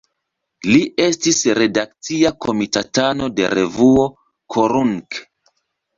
Li 0.67 0.79
estis 1.07 1.41
redakcia 1.59 2.31
komitatano 2.45 3.27
de 3.41 3.53
revuo 3.55 4.11
"Korunk". 4.57 5.25